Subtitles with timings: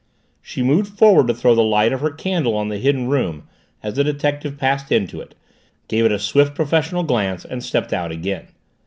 [0.41, 3.43] She moved forward to throw the light of her candle on the Hidden Room
[3.83, 5.35] as the detective passed into it,
[5.87, 8.47] gave it a swift professional glance, and stepped out again.